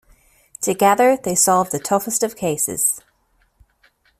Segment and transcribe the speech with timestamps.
[0.61, 3.01] Together, they solve the toughest of cases.